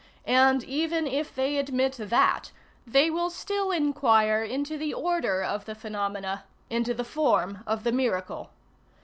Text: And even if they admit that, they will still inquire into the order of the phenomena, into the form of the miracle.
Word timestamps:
And 0.25 0.63
even 0.63 1.05
if 1.05 1.35
they 1.35 1.57
admit 1.59 1.97
that, 1.99 2.51
they 2.87 3.11
will 3.11 3.29
still 3.29 3.69
inquire 3.69 4.41
into 4.43 4.75
the 4.75 4.95
order 4.95 5.43
of 5.43 5.65
the 5.65 5.75
phenomena, 5.75 6.43
into 6.71 6.95
the 6.95 7.05
form 7.05 7.63
of 7.67 7.83
the 7.83 7.91
miracle. 7.91 8.49